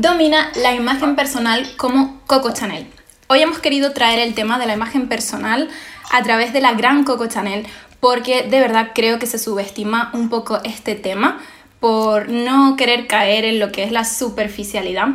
[0.00, 2.86] domina la imagen personal como Coco Chanel.
[3.26, 5.68] Hoy hemos querido traer el tema de la imagen personal
[6.10, 7.66] a través de la gran Coco Chanel
[8.00, 11.38] porque de verdad creo que se subestima un poco este tema
[11.80, 15.08] por no querer caer en lo que es la superficialidad.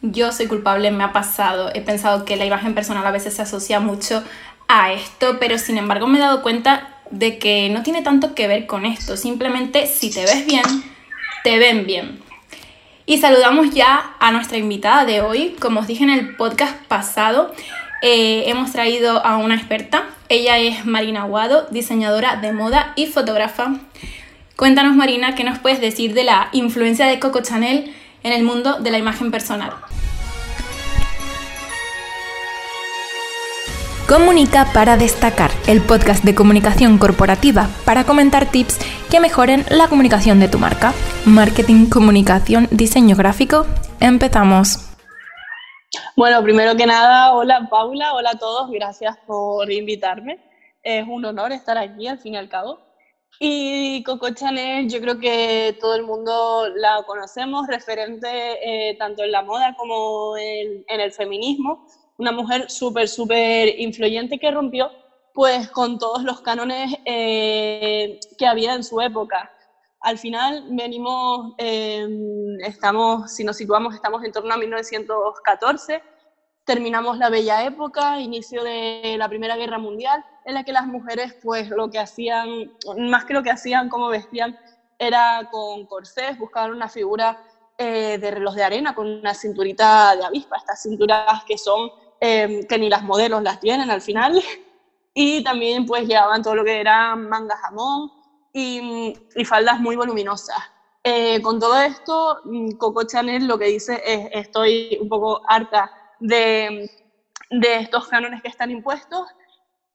[0.00, 3.42] Yo soy culpable, me ha pasado, he pensado que la imagen personal a veces se
[3.42, 4.24] asocia mucho
[4.66, 8.48] a esto, pero sin embargo me he dado cuenta de que no tiene tanto que
[8.48, 10.64] ver con esto, simplemente si te ves bien,
[11.44, 12.21] te ven bien.
[13.12, 15.54] Y saludamos ya a nuestra invitada de hoy.
[15.60, 17.52] Como os dije en el podcast pasado,
[18.00, 20.04] eh, hemos traído a una experta.
[20.30, 23.74] Ella es Marina Aguado, diseñadora de moda y fotógrafa.
[24.56, 28.80] Cuéntanos, Marina, ¿qué nos puedes decir de la influencia de Coco Chanel en el mundo
[28.80, 29.74] de la imagen personal?
[34.08, 38.78] Comunica para destacar, el podcast de comunicación corporativa para comentar tips
[39.10, 40.94] que mejoren la comunicación de tu marca.
[41.26, 43.64] Marketing, comunicación, diseño gráfico.
[44.00, 44.90] Empezamos.
[46.16, 50.38] Bueno, primero que nada, hola Paula, hola a todos, gracias por invitarme.
[50.82, 52.80] Es un honor estar aquí al fin y al cabo.
[53.38, 58.28] Y Coco Chanel, yo creo que todo el mundo la conocemos, referente
[58.90, 61.86] eh, tanto en la moda como en el feminismo
[62.18, 64.90] una mujer súper, súper influyente que rompió
[65.34, 69.50] pues con todos los cánones eh, que había en su época.
[70.02, 76.02] Al final venimos, em, estamos, si nos situamos, estamos en torno a 1914,
[76.64, 81.36] terminamos la bella época, inicio de la Primera Guerra Mundial, en la que las mujeres
[81.42, 84.58] pues lo que hacían, más que lo que hacían, como vestían,
[84.98, 87.42] era con corsés, buscaban una figura
[87.78, 91.90] eh, de reloj de arena con una cinturita de avispa, estas cinturas que son
[92.24, 94.40] Em, que ni las modelos las tienen al final.
[95.14, 98.10] Y también pues llevaban todo lo que era manga jamón
[98.52, 100.58] y, y faldas muy voluminosas.
[101.04, 105.90] Eh, con todo esto, mm, Coco Chanel lo que dice es estoy un poco harta
[106.20, 106.88] de,
[107.50, 109.26] de estos cánones que están impuestos.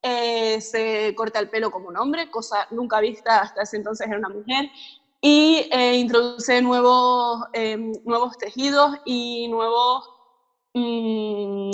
[0.04, 4.16] Eh, se corta el pelo como un hombre, cosa nunca vista hasta ese entonces en
[4.18, 4.70] una mujer,
[5.22, 10.06] y eh, introduce nuevos, em, nuevos tejidos y nuevos
[10.74, 11.72] mm,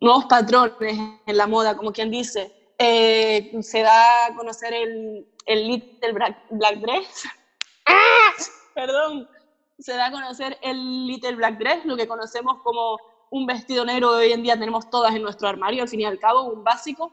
[0.00, 2.52] nuevos patrones en la moda, como quien dice.
[2.82, 7.24] Eh, se da a conocer el, el Little Black, Dress.
[7.84, 8.32] ¡Ah!
[8.74, 9.28] Perdón.
[9.78, 12.96] Se da a conocer el Little Black Dress, lo que conocemos como
[13.30, 16.18] un vestido negro hoy en día tenemos todas en nuestro armario, al fin y al
[16.18, 17.12] cabo, un básico.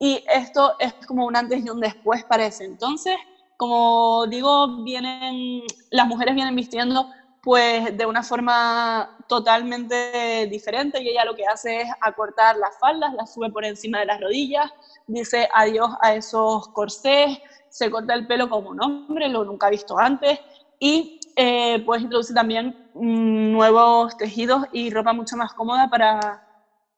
[0.00, 3.16] Y esto es como un antes y un después para ese entonces.
[3.56, 7.08] Como digo, vienen, las mujeres vienen vistiendo
[7.44, 13.12] pues de una forma totalmente diferente y ella lo que hace es acortar las faldas,
[13.12, 14.72] las sube por encima de las rodillas,
[15.06, 17.38] dice adiós a esos corsés,
[17.68, 20.40] se corta el pelo como un hombre, lo nunca visto antes
[20.78, 26.42] y eh, pues introduce también mm, nuevos tejidos y ropa mucho más cómoda para,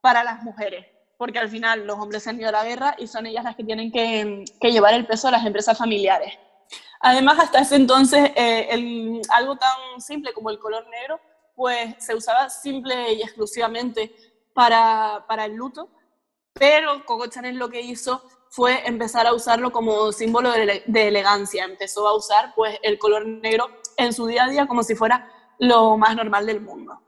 [0.00, 0.86] para las mujeres,
[1.18, 3.56] porque al final los hombres se han ido a la guerra y son ellas las
[3.56, 6.32] que tienen que, que llevar el peso de las empresas familiares.
[7.06, 11.20] Además, hasta ese entonces, eh, algo tan simple como el color negro,
[11.54, 14.12] pues se usaba simple y exclusivamente
[14.52, 15.88] para, para el luto,
[16.52, 21.62] pero Coco Chanel lo que hizo fue empezar a usarlo como símbolo de, de, elegancia.
[21.62, 25.30] Empezó a usar pues, el color negro en su día a día como si fuera
[25.60, 27.00] lo más normal del mundo.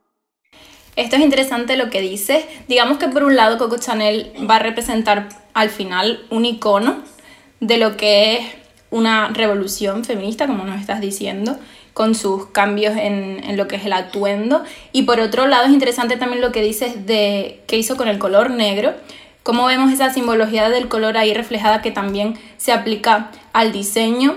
[0.94, 2.44] Esto es interesante lo que dices.
[2.68, 7.02] Digamos que por un lado Coco Chanel va a representar al final un icono
[7.58, 11.58] de lo que es una revolución feminista, como nos estás diciendo,
[11.94, 14.62] con sus cambios en, en, lo que es el atuendo.
[14.92, 18.18] Y por otro lado es interesante también lo que dices de qué hizo con el
[18.18, 18.94] color negro,
[19.42, 24.36] cómo vemos esa simbología del color ahí reflejada que también se aplica al diseño,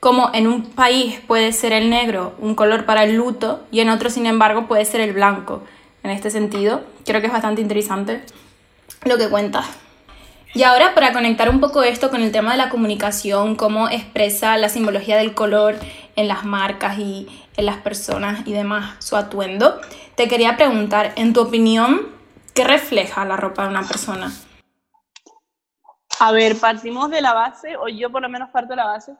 [0.00, 3.88] como en un país puede ser el negro un color para el luto y en
[3.90, 5.62] otro, sin embargo, puede ser el blanco.
[6.02, 8.22] En este sentido, creo que es bastante interesante
[9.04, 9.66] lo que cuentas.
[10.56, 14.56] Y ahora para conectar un poco esto con el tema de la comunicación, cómo expresa
[14.56, 15.76] la simbología del color
[16.16, 17.28] en las marcas y
[17.58, 19.78] en las personas y demás, su atuendo,
[20.14, 22.08] te quería preguntar, en tu opinión,
[22.54, 24.32] ¿qué refleja la ropa de una persona?
[26.20, 29.12] A ver, partimos de la base, o yo por lo menos parto de la base,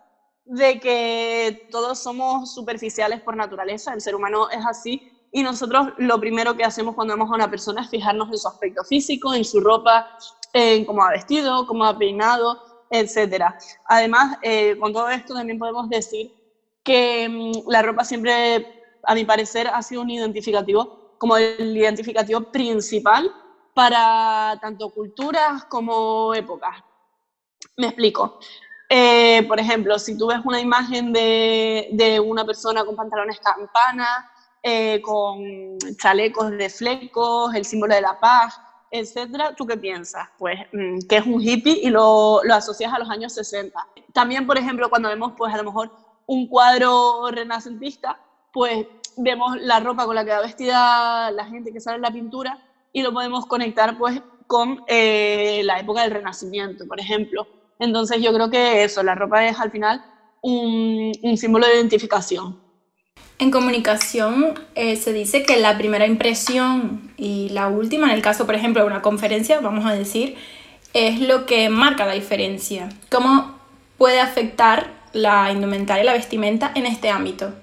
[0.46, 6.18] de que todos somos superficiales por naturaleza, el ser humano es así, y nosotros lo
[6.18, 9.44] primero que hacemos cuando vemos a una persona es fijarnos en su aspecto físico, en
[9.44, 10.16] su ropa,
[10.56, 12.58] en cómo ha vestido, cómo ha peinado,
[12.90, 13.54] etc.
[13.84, 16.30] Además, eh, con todo esto también podemos decir
[16.82, 18.66] que mm, la ropa siempre,
[19.02, 20.88] a mi parecer, ha sido un identificativo,
[21.18, 23.30] como el identificativo principal
[23.74, 26.76] para tanto culturas como épocas.
[27.76, 28.38] Me explico.
[28.88, 34.30] Eh, por ejemplo, si tú ves una imagen de, de, una persona con pantalones campana,
[34.62, 38.54] eh, con chalecos de flecos, el símbolo de la paz,
[38.90, 40.28] etcétera, ¿tú qué piensas?
[40.38, 43.78] Pues mm, que es un hippie y lo, lo, asocias a los años 60.
[44.12, 45.90] También, por ejemplo, cuando vemos, pues a lo mejor
[46.26, 48.18] un cuadro renacentista,
[48.52, 48.86] pues
[49.16, 52.58] vemos la ropa con la que va vestida la gente que sale en la pintura
[52.92, 57.46] y lo podemos conectar, pues, con eh, la época del Renacimiento, por ejemplo.
[57.78, 60.04] Entonces yo creo que eso, la ropa es al final
[60.40, 62.58] un, un símbolo de identificación.
[63.38, 68.46] En comunicación eh, se dice que la primera impresión y la última, en el caso,
[68.46, 70.36] por ejemplo, de una conferencia, vamos a decir,
[70.92, 72.88] es lo que marca la diferencia.
[73.10, 73.58] ¿Cómo
[73.98, 77.54] puede afectar la indumentaria y la vestimenta en este ámbito?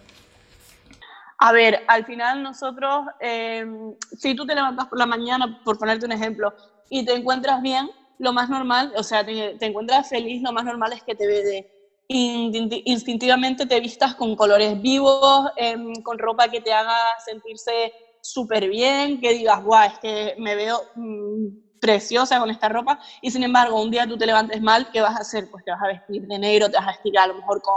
[1.38, 3.66] A ver, al final nosotros, eh,
[4.18, 6.54] si tú te levantas por la mañana, por ponerte un ejemplo,
[6.90, 7.90] y te encuentras bien,
[8.20, 11.28] lo más normal, o sea, te, te encuentras feliz, lo más normal es que te
[11.28, 11.70] ve
[12.08, 19.20] instintivamente te vistas con colores vivos, em, con ropa que te haga sentirse súper bien,
[19.20, 21.50] que digas, guau, es que me veo mm,
[21.80, 25.16] preciosa con esta ropa, y sin embargo, un día tú te levantes mal, ¿qué vas
[25.16, 25.48] a hacer?
[25.50, 27.76] Pues te vas a vestir de negro, te vas a vestir a lo mejor con,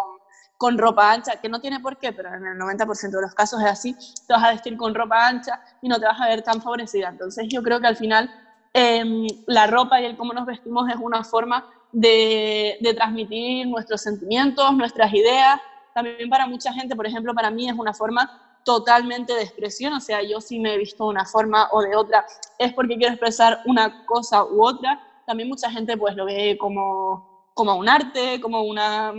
[0.56, 3.60] con ropa ancha, que no tiene por qué, pero en el 90% de los casos
[3.60, 3.96] es así,
[4.26, 7.08] te vas a vestir con ropa ancha y no te vas a ver tan favorecida.
[7.08, 8.30] Entonces yo creo que al final
[8.72, 14.72] em, la ropa y el cómo nos vestimos es una forma de, transmitir nuestros sentimientos,
[14.74, 15.58] nuestras ideas.
[15.92, 18.30] También para mucha gente, por ejemplo, para mí es una forma
[18.66, 21.94] totalmente de expresión, o sea, yo si me he visto de una forma o de
[21.94, 22.26] otra
[22.58, 25.00] es porque quiero expresar una cosa u otra.
[25.24, 29.14] También mucha gente pues lo ve como, como un arte, como una...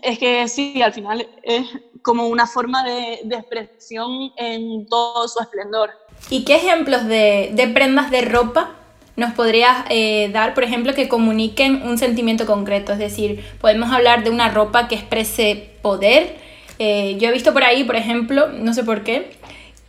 [0.00, 1.66] Es que sí, al final es
[2.02, 5.90] como una forma de, de expresión en todo su esplendor.
[6.30, 8.76] ¿Y qué ejemplos de, de prendas de ropa
[9.16, 12.92] nos podrías eh, dar, por ejemplo, que comuniquen un sentimiento concreto.
[12.92, 16.43] Es decir, podemos hablar de una ropa que exprese poder.
[16.78, 19.36] Eh, yo he visto por ahí, por ejemplo, no sé por qué,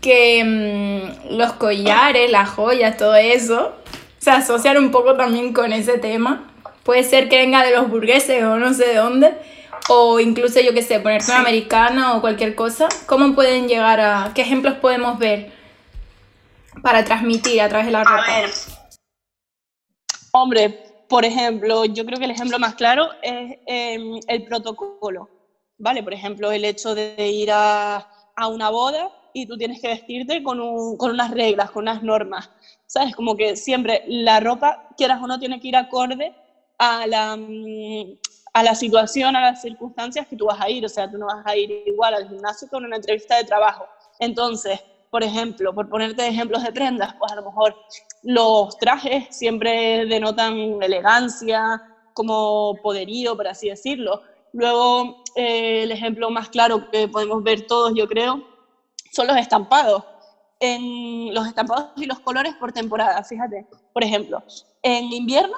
[0.01, 3.73] que mm, los collares, las joyas, todo eso,
[4.19, 6.51] se asocian un poco también con ese tema.
[6.83, 9.33] Puede ser que venga de los burgueses o no sé de dónde.
[9.89, 12.87] O incluso, yo qué sé, ponerte una americana o cualquier cosa.
[13.05, 14.31] ¿Cómo pueden llegar a...
[14.33, 15.51] ¿Qué ejemplos podemos ver
[16.81, 18.25] para transmitir a través de la ropa?
[18.27, 18.49] A ver
[20.31, 20.69] Hombre,
[21.07, 25.29] por ejemplo, yo creo que el ejemplo más claro es em, el protocolo,
[25.77, 26.03] ¿vale?
[26.03, 28.05] Por ejemplo, el hecho de ir a,
[28.49, 32.51] una boda y tú tienes que vestirte con, unas reglas, con unas normas,
[32.85, 33.15] ¿sabes?
[33.15, 36.35] Como que siempre la ropa, quieras o no, tiene que ir acorde
[36.77, 38.17] a la, mm,
[38.53, 41.25] a la situación, a las circunstancias que tú vas a ir, o sea, tú no
[41.27, 43.85] vas a ir igual al gimnasio con una entrevista de trabajo.
[44.19, 44.79] Entonces,
[45.09, 47.77] por ejemplo, por ponerte ejemplos de prendas, pues a lo mejor
[48.21, 51.81] los trajes siempre denotan elegancia,
[52.13, 54.21] como poderío, por así decirlo.
[54.55, 58.41] Luego, eh, el ejemplo más claro que podemos ver todos, yo creo,
[59.11, 60.03] son los estampados.
[61.31, 63.67] Los estampados y los colores por temporada, fíjate.
[63.93, 64.41] Por ejemplo,
[64.81, 65.57] en invierno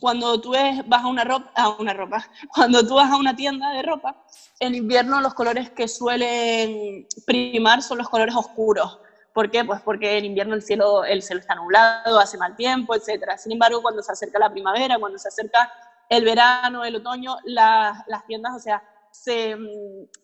[0.00, 0.54] cuando tú
[0.86, 4.16] vas a una ropa, a una ropa, cuando tú vas a una tienda de ropa,
[4.58, 8.98] en invierno los colores que suelen primar son los colores oscuros.
[9.34, 9.64] ¿Por qué?
[9.64, 13.36] Pues porque en invierno el cielo, el cielo está nublado, hace mal tiempo, etc.
[13.36, 15.70] Sin embargo, cuando se acerca la primavera, cuando se acerca
[16.10, 19.56] el verano, el otoño, las tiendas, o sea, se,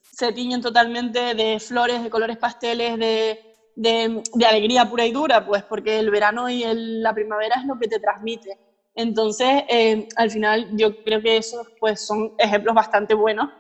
[0.02, 5.46] se, tiñen totalmente de flores, de colores pasteles, de, de, de, alegría pura y dura,
[5.46, 8.58] pues porque el verano y la primavera es lo que te transmite.
[8.96, 13.50] Entonces, eh, al final, yo creo que esos pues, son ejemplos bastante buenos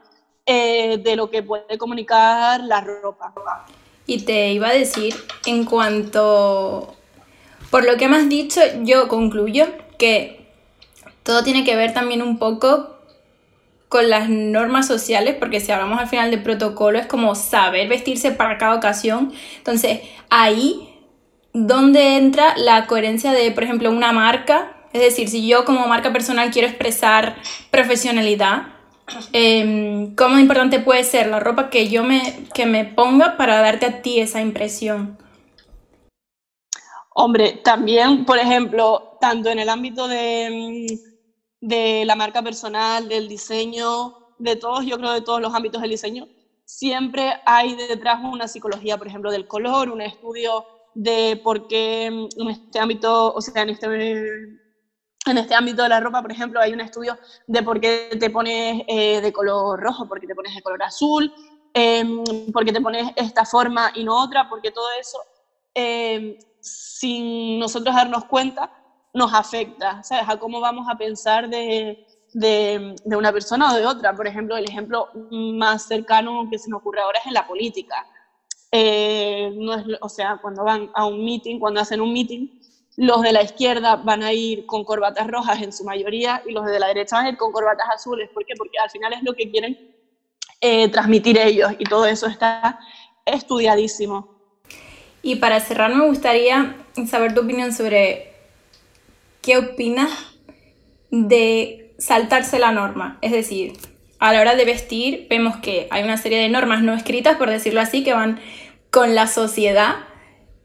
[0.46, 3.32] eh, de lo que puede comunicar la ropa.
[4.06, 5.14] Y te iba a decir,
[5.46, 6.96] en cuanto,
[7.70, 9.66] por lo que me has dicho, yo concluyo
[9.98, 10.45] que
[11.26, 12.96] todo tiene que ver también un poco
[13.90, 18.30] con las normas sociales, porque si hablamos al final de protocolo es como saber vestirse
[18.30, 19.32] para cada ocasión.
[19.58, 20.88] Entonces, ahí
[21.52, 26.10] donde entra la coherencia de, por ejemplo, una marca es decir, si yo como marca
[26.10, 27.36] personal quiero expresar
[27.70, 28.68] profesionalidad,
[29.34, 33.84] eh, ¿cómo importante puede ser la ropa que yo me, que me ponga para darte
[33.84, 35.18] a ti esa impresión?
[37.14, 40.98] Hombre, también, por ejemplo, tanto en el ámbito de,
[41.66, 45.90] de la marca personal, del diseño, de todos, yo creo de todos los ámbitos del
[45.90, 46.28] diseño,
[46.64, 52.48] siempre hay detrás una psicología, por ejemplo, del color, un estudio de por qué en
[52.48, 53.86] este ámbito, o sea, en este
[55.28, 57.18] en este ámbito de la ropa, por ejemplo, hay un estudio
[57.48, 60.84] de por qué te pones eh, de color rojo, por qué te pones de color
[60.84, 61.34] azul,
[61.74, 62.04] eh,
[62.52, 65.18] por qué te pones esta forma y no otra, porque todo eso,
[65.74, 68.70] em, sin nosotros darnos cuenta,
[69.16, 70.28] nos afecta, ¿sabes?
[70.28, 74.14] A cómo vamos a pensar de, de, una persona o de otra.
[74.14, 78.06] Por ejemplo, el ejemplo más cercano que se me ocurre ahora es en la política.
[78.72, 82.60] eh, no es, o sea, cuando van a un meeting, cuando hacen un meeting,
[82.98, 86.66] los de la izquierda van a ir con corbatas rojas en su mayoría y los
[86.66, 88.28] de la derecha van a ir con corbatas azules.
[88.34, 88.52] ¿Por qué?
[88.58, 89.96] Porque al final es lo que quieren
[90.60, 92.78] eh, transmitir ellos y todo eso está
[93.24, 94.36] estudiadísimo.
[95.22, 96.76] Y para cerrar me gustaría
[97.08, 98.35] saber tu opinión sobre
[99.46, 100.10] qué opinas
[101.12, 103.16] de saltarse la norma.
[103.22, 103.74] Es decir,
[104.18, 107.48] a la hora de vestir vemos que hay una serie de normas no escritas, por
[107.48, 108.40] decirlo así, que van
[108.90, 109.98] con la sociedad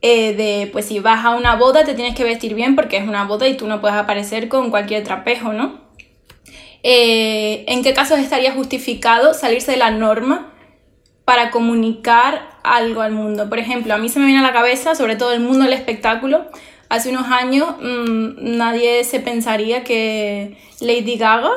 [0.01, 3.07] eh, de, pues si vas a una boda te tienes que vestir bien porque es
[3.07, 5.79] una boda y tú no puedes aparecer con cualquier trapejo, ¿no?
[6.81, 10.53] Eh, ¿En qué casos estaría justificado salirse de la norma
[11.23, 13.47] para comunicar algo al mundo?
[13.47, 15.73] Por ejemplo, a mí se me viene a la cabeza, sobre todo el mundo del
[15.73, 16.47] espectáculo,
[16.91, 21.51] hace unos años mmm, nadie se pensaría que Lady Gaga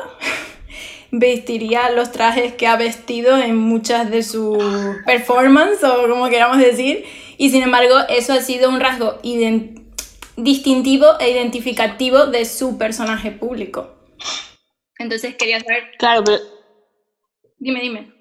[1.11, 4.57] vestiría los trajes que ha vestido en muchas de sus
[5.05, 7.05] performances o como queramos decir
[7.37, 9.19] y sin embargo, eso ha sido un rasgo
[10.37, 13.93] distintivo e identificativo de su personaje público.
[14.97, 15.91] Entonces quería saber...
[15.97, 16.37] Claro, pero...
[17.57, 18.13] Dime, dime.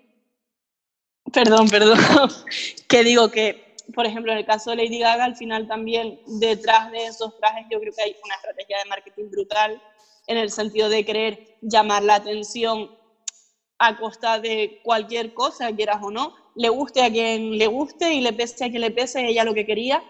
[1.33, 1.99] Perdón, perdón.
[2.89, 3.64] que digo que,
[3.95, 7.67] por ejemplo, en el caso de Lady Gaga, al final también detrás de esos trajes
[7.71, 9.83] yo creo que hay una estrategia de marketing brutal
[10.27, 12.91] en el sentido de querer llamar la atención
[13.79, 18.21] a costa de cualquier cosa, quieras o no, le guste a quien le guste y
[18.21, 20.03] le pese a quien le pese, ella lo que quería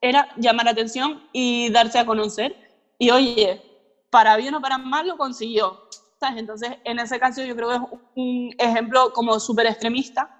[0.00, 2.54] era llamar la atención y darse a conocer.
[2.98, 3.62] Y oye,
[4.10, 5.80] para bien o para mal lo consiguió.
[6.20, 6.38] ¿sabes?
[6.38, 7.82] Entonces, en ese caso yo creo que es
[8.16, 10.30] un ejemplo como súper extremista,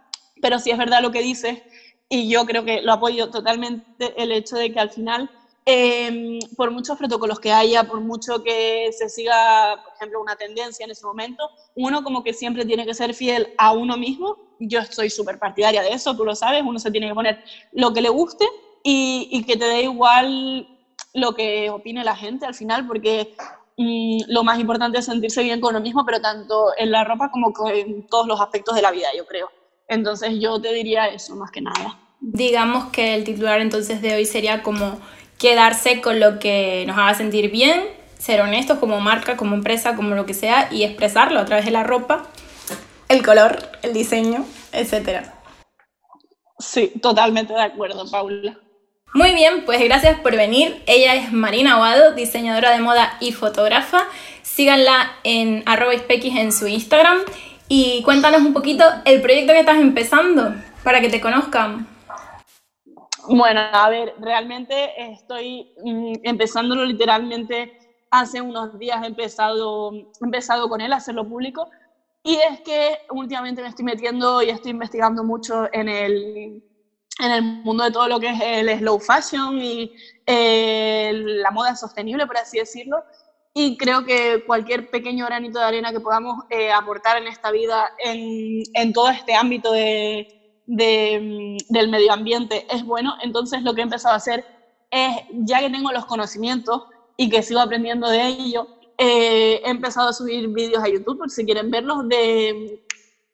[0.42, 1.62] pero sí es verdad lo que dices
[2.08, 5.30] y yo creo que lo apoyo totalmente el hecho de que al final
[5.66, 10.84] eh, por muchos protocolos que haya, por mucho que se siga, por ejemplo, una tendencia
[10.84, 14.37] en ese momento, uno como que siempre tiene que ser fiel a uno mismo.
[14.58, 17.42] Yo estoy súper partidaria de eso, tú lo sabes, uno se tiene que poner
[17.73, 18.46] lo que le guste
[18.82, 20.68] y, y que te dé igual
[21.14, 23.34] lo que opine la gente al final, porque
[23.78, 27.30] mm, lo más importante es sentirse bien con uno mismo, pero tanto en la ropa
[27.30, 29.49] como en todos los aspectos de la vida, yo creo.
[29.88, 31.98] Entonces yo te diría eso, más que nada.
[32.20, 34.98] Digamos que el titular entonces de hoy sería como
[35.38, 37.82] quedarse con lo que nos haga sentir bien,
[38.18, 41.70] ser honestos como marca, como empresa, como lo que sea, y expresarlo a través de
[41.70, 42.26] la ropa,
[43.08, 45.26] el color, el diseño, etc.
[46.58, 48.58] Sí, totalmente de acuerdo, Paula.
[49.12, 50.82] Muy bien, pues gracias por venir.
[50.86, 54.08] Ella es Marina Aguado, diseñadora de moda y fotógrafa.
[54.42, 57.18] Síganla en arroba en su Instagram
[57.68, 61.87] y cuéntanos un poquito el proyecto que estás empezando para que te conozcan.
[63.28, 67.78] Bueno, a ver, realmente estoy mm, empezándolo literalmente
[68.11, 71.68] hace unos días he empezado, empezado con él a hacerlo público
[72.23, 76.62] y es que últimamente me estoy metiendo y estoy investigando mucho en el,
[77.18, 79.92] en el mundo de todo lo que es el slow fashion y
[80.26, 83.04] eh, la moda sostenible, por así decirlo.
[83.56, 87.88] Y creo que cualquier pequeño granito de arena que podamos eh, aportar en esta vida,
[88.04, 90.26] en, en todo este ámbito de,
[90.66, 94.44] de, del medio ambiente es bueno, entonces lo que he empezado a hacer
[94.90, 96.82] es, ya que tengo los conocimientos
[97.16, 98.66] y que sigo aprendiendo de ello,
[98.99, 102.82] eh, he empezado a subir vídeos a YouTube, por si quieren verlos, de,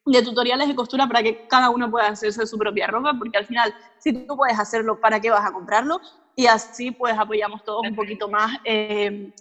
[0.05, 3.47] de, tutoriales de costura para que cada uno pueda hacerse su propia ropa, porque al
[3.47, 5.99] final, si tú puedes hacerlo, ¿para qué vas a comprarlo?
[6.37, 8.57] Y así pues apoyamos todos un poquito más.
[8.65, 9.33] Eh,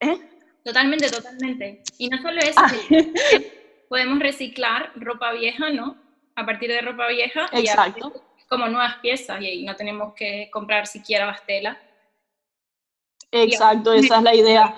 [0.00, 0.18] ¿eh?
[0.64, 1.82] Totalmente, totalmente.
[1.98, 2.60] Y no solo eso,
[3.88, 6.10] podemos reciclar ropa vieja, ¿no?
[6.40, 8.12] a partir de ropa vieja Exacto.
[8.38, 11.80] y como nuevas piezas y ahí no tenemos que comprar siquiera bastela.
[13.30, 14.76] Exacto, esa es la idea.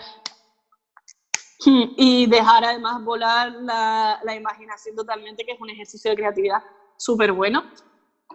[1.64, 6.59] Y dejar además volar la, la imaginación totalmente, que es un ejercicio de creatividad
[6.97, 7.71] súper bueno.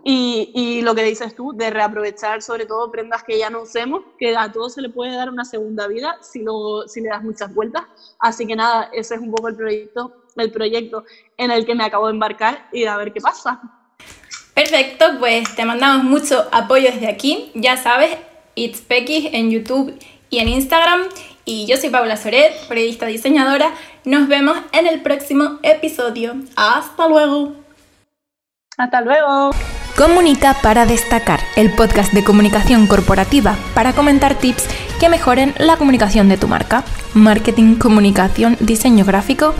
[0.03, 4.03] Y, y, lo que dices tú, de reaprovechar sobre todo prendas que ya no usemos,
[4.17, 7.23] que a todo se le puede dar una segunda vida si, lo, si le das
[7.23, 7.83] muchas vueltas.
[8.19, 11.03] Así que nada, ese es un poco el proyecto el proyecto
[11.37, 13.59] en el que me acabo de embarcar y a ver qué pasa.
[14.53, 17.51] Perfecto, pues te mandamos mucho apoyo desde aquí.
[17.53, 18.17] Ya sabes,
[18.55, 19.97] It's Pecky en YouTube
[20.29, 21.03] y en Instagram.
[21.45, 23.71] Y yo soy Paula Soret, periodista diseñadora.
[24.03, 26.35] Nos vemos en el próximo episodio.
[26.55, 27.53] Hasta luego.
[28.77, 29.51] Hasta luego.
[29.97, 34.67] Comunica para destacar, el podcast de comunicación corporativa para comentar tips
[34.99, 36.83] que mejoren la comunicación de tu marca.
[37.15, 39.55] Marketing, comunicación, diseño gráfico